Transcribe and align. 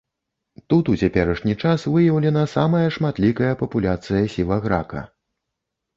Тут 0.71 0.87
у 0.93 0.95
цяперашні 1.01 1.53
час 1.65 1.85
выяўлена 1.97 2.43
самая 2.55 2.83
шматлікая 2.97 3.53
папуляцыя 3.63 4.23
сіваграка. 4.37 5.09